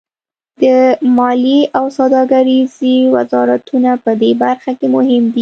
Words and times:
د 0.63 0.65
مالیې 1.17 1.61
او 1.77 1.85
سوداګرۍ 1.97 2.59
وزارتونه 3.15 3.89
پدې 4.03 4.31
برخه 4.43 4.71
کې 4.79 4.87
مهم 4.95 5.23
دي 5.33 5.39